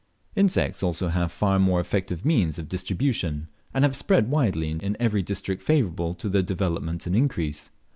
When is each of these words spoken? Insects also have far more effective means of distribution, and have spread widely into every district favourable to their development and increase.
Insects 0.35 0.81
also 0.81 1.09
have 1.09 1.31
far 1.31 1.59
more 1.59 1.79
effective 1.79 2.25
means 2.25 2.57
of 2.57 2.67
distribution, 2.67 3.49
and 3.71 3.83
have 3.83 3.95
spread 3.95 4.31
widely 4.31 4.69
into 4.71 4.99
every 4.99 5.21
district 5.21 5.61
favourable 5.61 6.15
to 6.15 6.27
their 6.27 6.41
development 6.41 7.05
and 7.05 7.15
increase. 7.15 7.69